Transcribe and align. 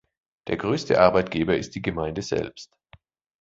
Der 0.47 0.57
größte 0.57 0.99
Arbeitgeber 0.99 1.55
ist 1.55 1.75
die 1.75 1.81
Gemeinde 1.83 2.23
selbst. 2.23 2.75